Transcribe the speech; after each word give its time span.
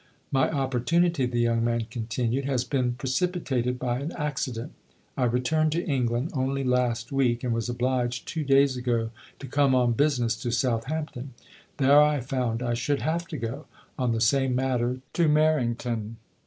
My 0.31 0.49
opportunity," 0.49 1.27
the 1.27 1.41
young 1.41 1.63
man 1.63 1.85
continued," 1.91 2.45
has 2.45 2.63
been 2.63 2.93
precipitated 2.95 3.77
by 3.77 3.99
an 3.99 4.13
accident. 4.13 4.71
I 5.15 5.25
returned 5.25 5.73
to 5.73 5.85
England 5.85 6.31
only 6.33 6.63
last 6.63 7.11
week, 7.11 7.43
and 7.43 7.53
was 7.53 7.69
obliged 7.69 8.27
two 8.27 8.43
days 8.43 8.75
ago 8.75 9.11
to 9.37 9.45
come 9.45 9.75
on 9.75 9.93
business 9.93 10.35
to 10.37 10.49
Southampton. 10.51 11.35
There 11.77 12.01
I 12.01 12.19
found 12.19 12.63
I 12.63 12.73
should 12.73 13.03
have 13.03 13.27
to 13.27 13.37
go, 13.37 13.67
on 13.95 14.11
the 14.11 14.21
same 14.21 14.55
matter, 14.55 15.01
to 15.13 15.27
Mar 15.27 15.59
rington. 15.59 16.15